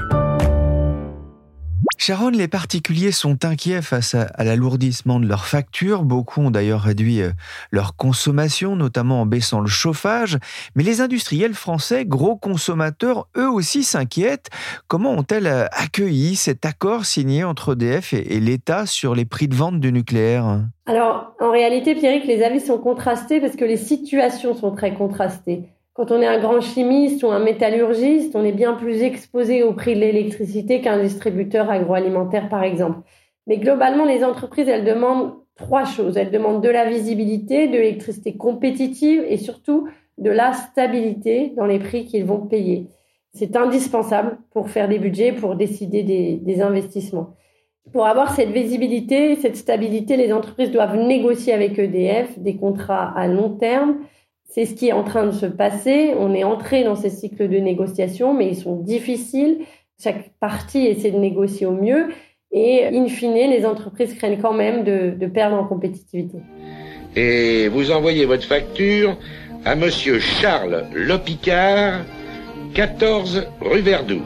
Sharon, 2.00 2.28
les 2.28 2.46
particuliers 2.46 3.10
sont 3.10 3.44
inquiets 3.44 3.82
face 3.82 4.14
à, 4.14 4.28
l'alourdissement 4.44 5.18
de 5.18 5.26
leurs 5.26 5.46
factures. 5.46 6.04
Beaucoup 6.04 6.40
ont 6.40 6.52
d'ailleurs 6.52 6.82
réduit 6.82 7.20
euh, 7.20 7.32
leur 7.72 7.96
consommation, 7.96 8.76
notamment 8.76 9.22
en 9.22 9.26
baissant 9.26 9.60
le 9.60 9.66
chauffage. 9.66 10.38
Mais 10.76 10.84
les 10.84 11.00
industriels 11.00 11.54
français, 11.54 12.04
gros 12.04 12.36
consommateurs, 12.36 13.26
eux 13.36 13.50
aussi 13.50 13.82
s'inquiètent. 13.82 14.48
Comment 14.86 15.10
ont-elles 15.10 15.48
euh, 15.48 15.66
accueilli 15.72 16.36
cet 16.36 16.64
accord 16.64 17.04
signé 17.04 17.42
entre 17.42 17.72
EDF 17.72 18.12
et, 18.12 18.38
l'État 18.38 18.86
sur 18.86 19.16
les 19.16 19.24
prix 19.24 19.48
de 19.48 19.56
vente 19.56 19.80
du 19.80 19.92
nucléaire? 19.92 20.60
Alors, 20.86 21.34
en 21.40 21.50
réalité, 21.50 21.96
Pierrick, 21.96 22.24
les 22.26 22.44
avis 22.44 22.60
sont 22.60 22.78
contrastés 22.78 23.40
parce 23.40 23.56
que 23.56 23.64
les 23.64 23.76
situations 23.76 24.54
sont 24.54 24.70
très 24.70 24.94
contrastées. 24.94 25.64
Quand 25.98 26.12
on 26.12 26.22
est 26.22 26.28
un 26.28 26.38
grand 26.38 26.60
chimiste 26.60 27.24
ou 27.24 27.32
un 27.32 27.40
métallurgiste, 27.40 28.36
on 28.36 28.44
est 28.44 28.52
bien 28.52 28.74
plus 28.74 29.02
exposé 29.02 29.64
au 29.64 29.72
prix 29.72 29.96
de 29.96 30.00
l'électricité 30.00 30.80
qu'un 30.80 31.02
distributeur 31.02 31.68
agroalimentaire, 31.68 32.48
par 32.48 32.62
exemple. 32.62 33.00
Mais 33.48 33.56
globalement, 33.58 34.04
les 34.04 34.22
entreprises, 34.22 34.68
elles 34.68 34.84
demandent 34.84 35.32
trois 35.56 35.84
choses. 35.84 36.16
Elles 36.16 36.30
demandent 36.30 36.62
de 36.62 36.68
la 36.68 36.88
visibilité, 36.88 37.66
de 37.66 37.72
l'électricité 37.72 38.36
compétitive 38.36 39.24
et 39.28 39.38
surtout 39.38 39.88
de 40.18 40.30
la 40.30 40.52
stabilité 40.52 41.52
dans 41.56 41.66
les 41.66 41.80
prix 41.80 42.04
qu'ils 42.04 42.26
vont 42.26 42.46
payer. 42.46 42.86
C'est 43.32 43.56
indispensable 43.56 44.38
pour 44.52 44.70
faire 44.70 44.88
des 44.88 45.00
budgets, 45.00 45.32
pour 45.32 45.56
décider 45.56 46.04
des, 46.04 46.36
des, 46.36 46.60
investissements. 46.62 47.34
Pour 47.92 48.06
avoir 48.06 48.36
cette 48.36 48.50
visibilité, 48.50 49.34
cette 49.34 49.56
stabilité, 49.56 50.16
les 50.16 50.32
entreprises 50.32 50.70
doivent 50.70 50.96
négocier 50.96 51.52
avec 51.52 51.76
EDF 51.76 52.38
des 52.38 52.54
contrats 52.54 53.12
à 53.16 53.26
long 53.26 53.50
terme 53.50 53.96
c'est 54.48 54.64
ce 54.64 54.74
qui 54.74 54.88
est 54.88 54.92
en 54.92 55.04
train 55.04 55.26
de 55.26 55.30
se 55.30 55.46
passer. 55.46 56.14
On 56.18 56.34
est 56.34 56.44
entré 56.44 56.82
dans 56.82 56.96
ces 56.96 57.10
cycles 57.10 57.48
de 57.48 57.58
négociation, 57.58 58.34
mais 58.34 58.48
ils 58.48 58.56
sont 58.56 58.76
difficiles. 58.76 59.58
Chaque 60.02 60.32
partie 60.40 60.86
essaie 60.86 61.10
de 61.10 61.18
négocier 61.18 61.66
au 61.66 61.72
mieux. 61.72 62.08
Et 62.50 62.86
in 62.86 63.06
fine, 63.08 63.34
les 63.34 63.66
entreprises 63.66 64.14
craignent 64.14 64.40
quand 64.40 64.54
même 64.54 64.84
de, 64.84 65.26
perdre 65.26 65.56
en 65.56 65.64
compétitivité. 65.64 66.38
Et 67.14 67.68
vous 67.68 67.90
envoyez 67.90 68.24
votre 68.24 68.44
facture 68.44 69.18
à 69.64 69.74
Monsieur 69.74 70.18
Charles 70.18 70.86
Lopicard, 70.94 72.04
14 72.74 73.46
rue 73.60 73.80
Verdoux. 73.80 74.22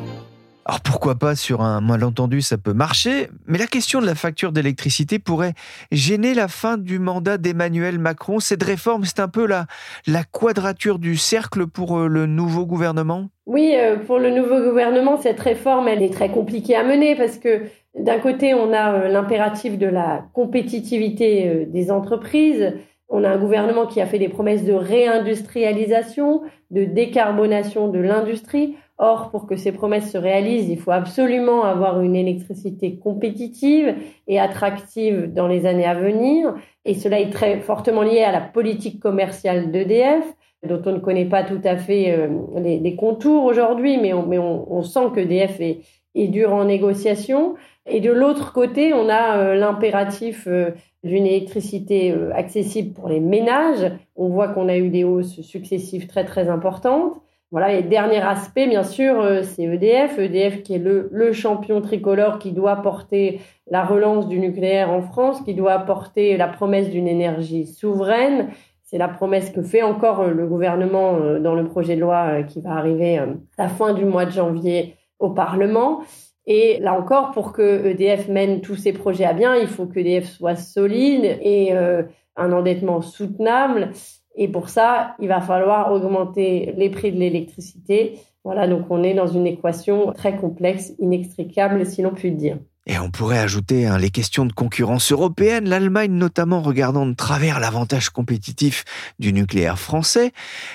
Alors 0.64 0.80
pourquoi 0.80 1.16
pas 1.16 1.34
sur 1.34 1.60
un 1.60 1.80
malentendu 1.80 2.40
ça 2.40 2.56
peut 2.56 2.72
marcher, 2.72 3.28
mais 3.46 3.58
la 3.58 3.66
question 3.66 4.00
de 4.00 4.06
la 4.06 4.14
facture 4.14 4.52
d'électricité 4.52 5.18
pourrait 5.18 5.54
gêner 5.90 6.34
la 6.34 6.46
fin 6.46 6.78
du 6.78 7.00
mandat 7.00 7.36
d'Emmanuel 7.36 7.98
Macron. 7.98 8.38
Cette 8.38 8.62
réforme, 8.62 9.04
c'est 9.04 9.18
un 9.18 9.26
peu 9.26 9.44
la, 9.44 9.66
la 10.06 10.22
quadrature 10.22 11.00
du 11.00 11.16
cercle 11.16 11.66
pour 11.66 11.98
euh, 11.98 12.06
le 12.06 12.26
nouveau 12.26 12.64
gouvernement? 12.64 13.28
Oui, 13.46 13.74
euh, 13.76 13.96
pour 13.96 14.20
le 14.20 14.30
nouveau 14.30 14.60
gouvernement, 14.62 15.16
cette 15.20 15.40
réforme, 15.40 15.88
elle 15.88 16.02
est 16.02 16.12
très 16.12 16.28
compliquée 16.28 16.76
à 16.76 16.84
mener 16.84 17.16
parce 17.16 17.38
que 17.38 17.62
d'un 17.98 18.20
côté, 18.20 18.54
on 18.54 18.72
a 18.72 18.92
euh, 18.92 19.08
l'impératif 19.08 19.78
de 19.78 19.86
la 19.86 20.24
compétitivité 20.32 21.66
des 21.66 21.90
entreprises. 21.90 22.72
On 23.08 23.24
a 23.24 23.30
un 23.30 23.38
gouvernement 23.38 23.86
qui 23.86 24.00
a 24.00 24.06
fait 24.06 24.20
des 24.20 24.28
promesses 24.28 24.64
de 24.64 24.72
réindustrialisation, 24.72 26.42
de 26.70 26.84
décarbonation 26.84 27.88
de 27.88 27.98
l'industrie. 27.98 28.76
Or, 29.04 29.32
pour 29.32 29.48
que 29.48 29.56
ces 29.56 29.72
promesses 29.72 30.12
se 30.12 30.16
réalisent, 30.16 30.68
il 30.68 30.78
faut 30.78 30.92
absolument 30.92 31.64
avoir 31.64 32.00
une 32.02 32.14
électricité 32.14 33.00
compétitive 33.00 33.96
et 34.28 34.38
attractive 34.38 35.32
dans 35.34 35.48
les 35.48 35.66
années 35.66 35.86
à 35.86 35.94
venir. 35.94 36.54
Et 36.84 36.94
cela 36.94 37.18
est 37.18 37.30
très 37.30 37.58
fortement 37.58 38.02
lié 38.02 38.22
à 38.22 38.30
la 38.30 38.40
politique 38.40 39.00
commerciale 39.00 39.72
d'EDF, 39.72 40.24
dont 40.64 40.80
on 40.86 40.92
ne 40.92 41.00
connaît 41.00 41.24
pas 41.24 41.42
tout 41.42 41.60
à 41.64 41.76
fait 41.76 42.16
euh, 42.16 42.28
les, 42.60 42.94
contours 42.94 43.42
aujourd'hui, 43.44 43.98
mais 43.98 44.12
on, 44.12 44.82
sent 44.84 45.10
qu'EDF 45.16 45.60
est, 45.60 45.80
est 46.14 46.28
dur 46.28 46.54
en 46.54 46.64
négociation. 46.64 47.56
Et 47.86 47.98
de 47.98 48.12
l'autre 48.12 48.52
côté, 48.52 48.94
on 48.94 49.08
a 49.08 49.36
euh, 49.36 49.54
l'impératif 49.56 50.46
euh, 50.46 50.70
d'une 51.02 51.26
électricité 51.26 52.14
accessible 52.32 52.92
pour 52.92 53.08
les 53.08 53.18
ménages. 53.18 53.90
On 54.14 54.28
voit 54.28 54.46
qu'on 54.46 54.68
a 54.68 54.76
eu 54.76 54.90
des 54.90 55.02
hausses 55.02 55.40
successives 55.40 56.06
très 56.06 56.24
très 56.24 56.48
importantes. 56.48 57.20
Voilà, 57.52 57.74
et 57.74 57.82
dernier 57.82 58.22
aspect, 58.22 58.66
bien 58.66 58.82
sûr, 58.82 59.20
euh, 59.20 59.42
c'est 59.42 59.64
EDF. 59.64 60.18
EDF 60.18 60.62
qui 60.62 60.72
est 60.72 60.78
le, 60.78 61.10
le, 61.12 61.34
champion 61.34 61.82
tricolore 61.82 62.38
qui 62.38 62.52
doit 62.52 62.76
porter 62.76 63.42
la 63.70 63.84
relance 63.84 64.26
du 64.26 64.38
nucléaire 64.38 64.90
en 64.90 65.02
France, 65.02 65.42
qui 65.42 65.52
doit 65.52 65.80
porter 65.80 66.38
la 66.38 66.48
promesse 66.48 66.88
d'une 66.88 67.06
énergie 67.06 67.66
souveraine. 67.66 68.48
C'est 68.84 68.96
la 68.96 69.08
promesse 69.08 69.50
que 69.50 69.60
fait 69.60 69.82
encore 69.82 70.20
euh, 70.20 70.30
le 70.30 70.46
gouvernement 70.46 71.16
euh, 71.16 71.40
dans 71.40 71.54
le 71.54 71.66
projet 71.66 71.94
de 71.94 72.00
loi 72.00 72.42
qui 72.42 72.62
va 72.62 72.70
arriver 72.70 73.18
à 73.18 73.26
la 73.58 73.68
fin 73.68 73.92
du 73.92 74.06
mois 74.06 74.24
de 74.24 74.30
janvier 74.30 74.96
au 75.18 75.28
Parlement. 75.28 76.00
Et 76.46 76.78
là 76.80 76.94
encore, 76.94 77.32
pour 77.32 77.52
que 77.52 77.84
EDF 77.86 78.28
mène 78.28 78.62
tous 78.62 78.76
ses 78.76 78.94
projets 78.94 79.26
à 79.26 79.34
bien, 79.34 79.56
il 79.56 79.68
faut 79.68 79.84
que 79.84 79.98
EDF 79.98 80.24
soit 80.24 80.56
solide 80.56 81.38
et 81.42 81.72
un 81.72 82.52
endettement 82.52 83.00
soutenable. 83.02 83.92
Et 84.34 84.48
pour 84.48 84.68
ça, 84.68 85.14
il 85.20 85.28
va 85.28 85.40
falloir 85.40 85.92
augmenter 85.92 86.72
les 86.76 86.90
prix 86.90 87.12
de 87.12 87.18
l'électricité. 87.18 88.18
Voilà, 88.44 88.66
donc 88.66 88.86
on 88.90 89.02
est 89.02 89.14
dans 89.14 89.26
une 89.26 89.46
équation 89.46 90.12
très 90.12 90.36
complexe, 90.36 90.94
inextricable, 90.98 91.86
si 91.86 92.02
l'on 92.02 92.14
peut 92.14 92.30
dire. 92.30 92.58
Et 92.84 92.98
on 92.98 93.12
pourrait 93.12 93.38
ajouter 93.38 93.86
hein, 93.86 93.96
les 93.96 94.10
questions 94.10 94.44
de 94.44 94.52
concurrence 94.52 95.12
européenne, 95.12 95.68
l'Allemagne 95.68 96.10
notamment 96.10 96.62
regardant 96.62 97.06
de 97.06 97.14
travers 97.14 97.60
l'avantage 97.60 98.10
compétitif 98.10 98.84
du 99.20 99.32
nucléaire 99.32 99.78
français. 99.78 100.32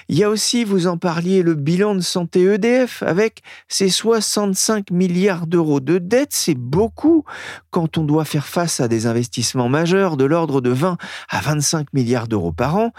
Il 0.08 0.18
y 0.18 0.24
a 0.24 0.30
aussi, 0.30 0.64
vous 0.64 0.88
en 0.88 0.98
parliez, 0.98 1.44
le 1.44 1.54
bilan 1.54 1.96
de 1.96 2.00
santé 2.00 2.44
EDF 2.44 3.04
avec 3.04 3.42
ses 3.68 3.90
65 3.90 4.90
milliards 4.90 5.48
d'euros 5.48 5.82
de 5.82 5.98
dettes. 5.98 6.32
C'est 6.32 6.56
beaucoup 6.56 7.26
quand 7.72 7.98
on 7.98 8.06
doit 8.06 8.24
faire 8.24 8.48
face 8.48 8.80
à 8.80 8.88
des 8.88 9.06
investissements 9.06 9.68
majeurs 9.68 10.16
de 10.16 10.24
l'ordre 10.24 10.62
de 10.62 10.70
20 10.70 10.98
à 11.30 11.42
25 11.42 11.92
milliards 11.92 12.30
d'euros 12.30 12.54
par 12.54 12.78
an. 12.78 12.94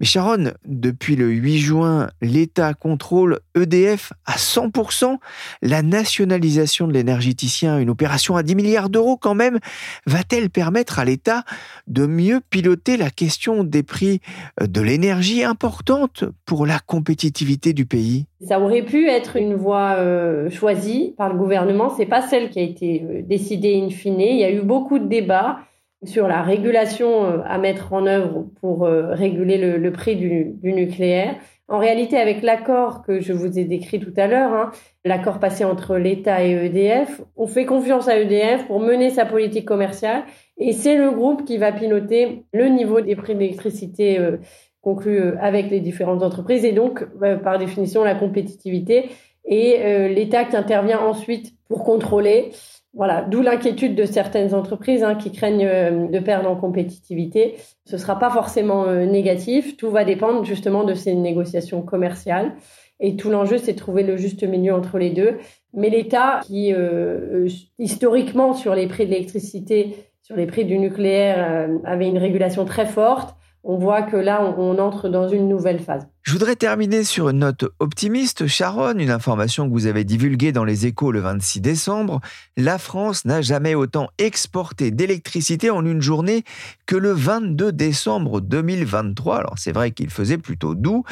Mais 0.00 0.06
Sharon, 0.06 0.50
depuis 0.64 1.14
le 1.14 1.28
8 1.28 1.58
juin, 1.60 2.10
l'État 2.20 2.74
contrôle 2.74 3.38
EDF 3.54 4.12
à 4.26 4.36
100%. 4.36 5.16
La 5.62 5.82
nationalisation 5.82 6.88
de 6.88 6.92
l'énergéticien, 6.92 7.78
une 7.78 7.90
opération 7.90 8.34
à 8.34 8.42
10 8.48 8.54
milliards 8.54 8.88
d'euros 8.88 9.18
quand 9.18 9.34
même, 9.34 9.58
va-t-elle 10.06 10.48
permettre 10.48 10.98
à 10.98 11.04
l'État 11.04 11.44
de 11.86 12.06
mieux 12.06 12.40
piloter 12.48 12.96
la 12.96 13.10
question 13.10 13.62
des 13.62 13.82
prix 13.82 14.20
euh, 14.60 14.66
de 14.66 14.80
l'énergie 14.80 15.44
importante 15.44 16.24
pour 16.46 16.64
la 16.64 16.78
compétitivité 16.78 17.74
du 17.74 17.84
pays? 17.84 18.24
Ça 18.40 18.58
aurait 18.58 18.84
pu 18.84 19.06
être 19.06 19.36
une 19.36 19.54
voie 19.54 19.96
euh, 19.96 20.48
choisie 20.48 21.14
par 21.18 21.30
le 21.30 21.38
gouvernement, 21.38 21.90
c'est 21.90 22.06
pas 22.06 22.22
celle 22.22 22.48
qui 22.48 22.58
a 22.58 22.62
été 22.62 23.04
euh, 23.04 23.22
décidée 23.22 23.78
in 23.78 23.90
fine. 23.90 24.20
Il 24.20 24.38
y 24.38 24.44
a 24.44 24.50
eu 24.50 24.62
beaucoup 24.62 24.98
de 24.98 25.06
débats 25.06 25.58
sur 26.04 26.26
la 26.26 26.42
régulation 26.42 27.42
à 27.44 27.58
mettre 27.58 27.92
en 27.92 28.06
œuvre 28.06 28.46
pour 28.60 28.86
réguler 28.86 29.58
le, 29.58 29.90
prix 29.90 30.14
du, 30.14 30.54
nucléaire. 30.62 31.34
En 31.70 31.78
réalité, 31.78 32.16
avec 32.16 32.42
l'accord 32.42 33.02
que 33.02 33.20
je 33.20 33.34
vous 33.34 33.58
ai 33.58 33.64
décrit 33.64 34.00
tout 34.00 34.14
à 34.16 34.26
l'heure, 34.26 34.54
hein, 34.54 34.70
l'accord 35.04 35.38
passé 35.38 35.64
entre 35.64 35.98
l'État 35.98 36.42
et 36.42 36.52
EDF. 36.52 37.20
On 37.36 37.46
fait 37.46 37.66
confiance 37.66 38.08
à 38.08 38.18
EDF 38.18 38.66
pour 38.66 38.80
mener 38.80 39.10
sa 39.10 39.26
politique 39.26 39.66
commerciale 39.66 40.24
et 40.56 40.72
c'est 40.72 40.96
le 40.96 41.10
groupe 41.10 41.44
qui 41.44 41.58
va 41.58 41.70
piloter 41.72 42.44
le 42.54 42.68
niveau 42.68 43.02
des 43.02 43.16
prix 43.16 43.34
de 43.34 43.40
l'électricité 43.40 44.18
euh, 44.18 44.38
conclus 44.80 45.20
euh, 45.20 45.36
avec 45.42 45.70
les 45.70 45.80
différentes 45.80 46.22
entreprises 46.22 46.64
et 46.64 46.72
donc, 46.72 47.06
euh, 47.22 47.36
par 47.36 47.58
définition, 47.58 48.02
la 48.02 48.14
compétitivité 48.14 49.10
et 49.50 50.08
l'État 50.10 50.44
qui 50.44 50.56
intervient 50.56 51.00
ensuite 51.00 51.54
pour 51.68 51.82
contrôler. 51.82 52.50
Voilà, 52.94 53.22
d'où 53.22 53.42
l'inquiétude 53.42 53.94
de 53.94 54.04
certaines 54.04 54.54
entreprises 54.54 55.04
hein, 55.04 55.14
qui 55.14 55.30
craignent 55.30 56.08
de 56.10 56.18
perdre 56.18 56.50
en 56.50 56.56
compétitivité. 56.56 57.56
Ce 57.84 57.96
ne 57.96 58.00
sera 58.00 58.18
pas 58.18 58.30
forcément 58.30 58.86
négatif, 59.04 59.76
tout 59.76 59.90
va 59.90 60.04
dépendre 60.04 60.44
justement 60.44 60.84
de 60.84 60.94
ces 60.94 61.14
négociations 61.14 61.82
commerciales. 61.82 62.54
Et 63.00 63.16
tout 63.16 63.30
l'enjeu, 63.30 63.58
c'est 63.58 63.74
de 63.74 63.78
trouver 63.78 64.02
le 64.02 64.16
juste 64.16 64.42
milieu 64.42 64.74
entre 64.74 64.98
les 64.98 65.10
deux. 65.10 65.38
Mais 65.74 65.90
l'État, 65.90 66.40
qui 66.44 66.72
euh, 66.72 67.46
euh, 67.46 67.48
historiquement 67.78 68.54
sur 68.54 68.74
les 68.74 68.86
prix 68.86 69.06
de 69.06 69.12
l'électricité, 69.12 69.96
sur 70.22 70.36
les 70.36 70.46
prix 70.46 70.64
du 70.64 70.78
nucléaire, 70.78 71.68
euh, 71.68 71.78
avait 71.84 72.08
une 72.08 72.18
régulation 72.18 72.64
très 72.64 72.86
forte, 72.86 73.36
on 73.64 73.76
voit 73.76 74.02
que 74.02 74.16
là, 74.16 74.54
on, 74.56 74.78
entre 74.78 75.08
dans 75.08 75.28
une 75.28 75.48
nouvelle 75.48 75.80
phase. 75.80 76.06
Je 76.22 76.32
voudrais 76.32 76.56
terminer 76.56 77.04
sur 77.04 77.28
une 77.28 77.38
note 77.38 77.64
optimiste. 77.80 78.46
Sharon, 78.46 78.98
une 78.98 79.10
information 79.10 79.66
que 79.66 79.72
vous 79.72 79.86
avez 79.86 80.04
divulguée 80.04 80.52
dans 80.52 80.64
les 80.64 80.86
échos 80.86 81.10
le 81.10 81.20
26 81.20 81.60
décembre. 81.60 82.20
La 82.56 82.78
France 82.78 83.24
n'a 83.24 83.40
jamais 83.40 83.74
autant 83.74 84.08
exporté 84.18 84.90
d'électricité 84.90 85.70
en 85.70 85.84
une 85.84 86.02
journée 86.02 86.44
que 86.86 86.96
le 86.96 87.12
22 87.12 87.72
décembre 87.72 88.40
2023. 88.40 89.36
Alors 89.38 89.54
c'est 89.56 89.72
vrai 89.72 89.90
qu'il 89.90 90.10
faisait 90.10 90.38
plutôt 90.38 90.74
doux. 90.74 91.04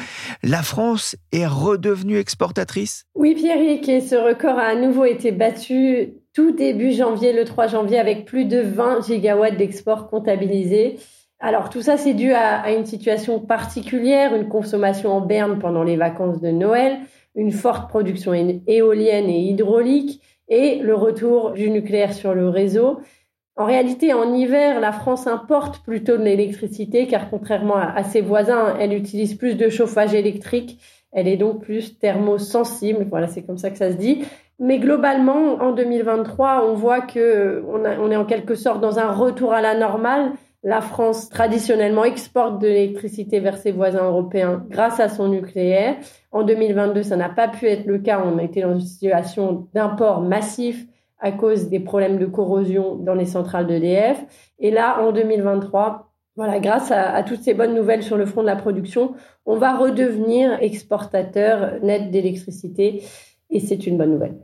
La 0.43 0.61
France 0.61 1.15
est 1.31 1.47
redevenue 1.47 2.17
exportatrice? 2.17 3.05
Oui, 3.15 3.35
Pierrick, 3.35 3.89
et 3.89 4.01
ce 4.01 4.15
record 4.15 4.57
a 4.57 4.67
à 4.67 4.75
nouveau 4.75 5.05
été 5.05 5.31
battu 5.31 6.13
tout 6.33 6.51
début 6.51 6.91
janvier, 6.91 7.33
le 7.33 7.45
3 7.45 7.67
janvier, 7.67 7.97
avec 7.97 8.25
plus 8.25 8.45
de 8.45 8.59
20 8.59 9.07
gigawatts 9.07 9.57
d'export 9.57 10.07
comptabilisés. 10.07 10.97
Alors 11.39 11.69
tout 11.69 11.81
ça, 11.81 11.97
c'est 11.97 12.15
dû 12.15 12.33
à, 12.33 12.71
une 12.73 12.85
situation 12.85 13.39
particulière, 13.39 14.33
une 14.35 14.47
consommation 14.47 15.11
en 15.11 15.21
berne 15.21 15.59
pendant 15.59 15.83
les 15.83 15.95
vacances 15.95 16.41
de 16.41 16.49
Noël, 16.49 16.97
une 17.35 17.51
forte 17.51 17.89
production 17.89 18.33
éolienne 18.65 19.29
et 19.29 19.41
hydraulique 19.41 20.21
et 20.49 20.79
le 20.79 20.95
retour 20.95 21.51
du 21.51 21.69
nucléaire 21.69 22.13
sur 22.13 22.33
le 22.33 22.49
réseau. 22.49 23.01
En 23.55 23.65
réalité, 23.65 24.13
en 24.13 24.33
hiver, 24.33 24.79
la 24.79 24.91
France 24.91 25.27
importe 25.27 25.83
plutôt 25.83 26.17
de 26.17 26.23
l'électricité 26.23 27.05
car 27.05 27.29
contrairement 27.29 27.77
à, 27.77 28.03
ses 28.03 28.21
voisins, 28.21 28.75
elle 28.79 28.93
utilise 28.93 29.35
plus 29.35 29.55
de 29.55 29.69
chauffage 29.69 30.15
électrique. 30.15 30.79
Elle 31.11 31.27
est 31.27 31.37
donc 31.37 31.61
plus 31.61 31.99
thermosensible. 31.99 33.07
Voilà, 33.09 33.27
c'est 33.27 33.43
comme 33.43 33.57
ça 33.57 33.69
que 33.69 33.77
ça 33.77 33.91
se 33.91 33.97
dit. 33.97 34.23
Mais 34.59 34.79
globalement, 34.79 35.55
en 35.61 35.71
2023, 35.71 36.67
on 36.67 36.73
voit 36.73 37.01
que 37.01 37.63
on 37.67 38.11
est 38.11 38.15
en 38.15 38.25
quelque 38.25 38.55
sorte 38.55 38.81
dans 38.81 38.97
un 38.97 39.11
retour 39.11 39.53
à 39.53 39.61
la 39.61 39.75
normale 39.75 40.31
la 40.67 40.81
France, 40.81 41.29
traditionnellement, 41.29 42.03
exporte 42.03 42.59
de 42.59 42.67
l'électricité 42.67 43.39
vers 43.39 43.57
ses 43.57 43.71
voisins 43.71 44.03
européens 44.03 44.65
grâce 44.69 44.99
à 44.99 45.07
son 45.07 45.29
nucléaire. 45.29 45.95
En 46.33 46.43
2022, 46.43 47.03
ça 47.03 47.15
n'a 47.15 47.29
pas 47.29 47.47
pu 47.47 47.67
être 47.67 47.85
le 47.85 47.99
cas. 47.99 48.21
On 48.25 48.37
a 48.37 48.43
été 48.43 48.63
dans 48.63 48.73
une 48.73 48.81
situation 48.81 49.69
d'import 49.73 50.19
massif 50.19 50.85
à 51.19 51.31
cause 51.31 51.69
des 51.69 51.79
problèmes 51.79 52.17
de 52.17 52.25
corrosion 52.25 52.95
dans 52.95 53.13
les 53.13 53.23
centrales 53.23 53.65
d'EDF. 53.65 54.21
Et 54.59 54.69
là, 54.69 55.01
en 55.01 55.13
2023, 55.13 56.11
voilà, 56.35 56.59
grâce 56.59 56.91
à, 56.91 57.13
à, 57.13 57.23
toutes 57.23 57.43
ces 57.43 57.53
bonnes 57.53 57.73
nouvelles 57.73 58.03
sur 58.03 58.17
le 58.17 58.25
front 58.25 58.41
de 58.41 58.47
la 58.47 58.57
production, 58.57 59.15
on 59.45 59.55
va 59.55 59.77
redevenir 59.77 60.57
exportateur 60.59 61.81
net 61.81 62.11
d'électricité. 62.11 63.03
Et 63.49 63.61
c'est 63.61 63.87
une 63.87 63.97
bonne 63.97 64.11
nouvelle. 64.11 64.35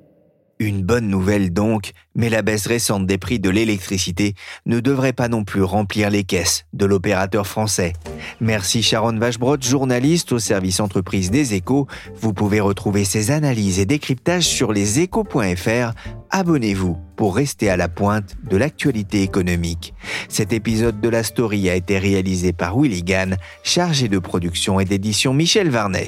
Une 0.59 0.83
bonne 0.83 1.07
nouvelle 1.07 1.51
donc, 1.51 1.91
mais 2.15 2.29
la 2.29 2.43
baisse 2.43 2.67
récente 2.67 3.07
des 3.07 3.17
prix 3.17 3.39
de 3.39 3.49
l'électricité 3.49 4.35
ne 4.65 4.79
devrait 4.79 5.11
pas 5.11 5.27
non 5.27 5.43
plus 5.43 5.63
remplir 5.63 6.11
les 6.11 6.23
caisses 6.23 6.65
de 6.73 6.85
l'opérateur 6.85 7.47
français. 7.47 7.93
Merci 8.39 8.83
Sharon 8.83 9.17
Vachebrot, 9.17 9.59
journaliste 9.59 10.31
au 10.31 10.39
service 10.39 10.79
entreprise 10.79 11.31
des 11.31 11.55
échos. 11.55 11.87
Vous 12.15 12.33
pouvez 12.33 12.59
retrouver 12.59 13.03
ces 13.03 13.31
analyses 13.31 13.79
et 13.79 13.85
décryptages 13.85 14.45
sur 14.45 14.73
leséchos.fr. 14.73 15.93
Abonnez-vous 16.29 16.97
pour 17.15 17.35
rester 17.35 17.69
à 17.69 17.77
la 17.77 17.89
pointe 17.89 18.35
de 18.49 18.55
l'actualité 18.55 19.23
économique. 19.23 19.93
Cet 20.29 20.53
épisode 20.53 21.01
de 21.01 21.09
la 21.09 21.23
story 21.23 21.69
a 21.69 21.75
été 21.75 21.97
réalisé 21.97 22.53
par 22.53 22.77
Willy 22.77 23.03
Gann, 23.03 23.37
chargé 23.63 24.07
de 24.07 24.19
production 24.19 24.79
et 24.79 24.85
d'édition 24.85 25.33
Michel 25.33 25.69
Varnet. 25.69 26.07